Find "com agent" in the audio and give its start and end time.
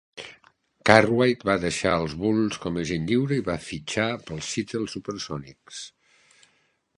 2.63-3.05